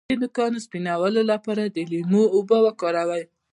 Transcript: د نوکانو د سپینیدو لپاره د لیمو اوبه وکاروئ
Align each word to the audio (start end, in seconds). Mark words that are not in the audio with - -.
د 0.09 0.11
نوکانو 0.21 0.59
د 0.61 0.63
سپینیدو 0.65 1.21
لپاره 1.31 1.63
د 1.65 1.77
لیمو 1.91 2.23
اوبه 2.35 2.57
وکاروئ 2.65 3.23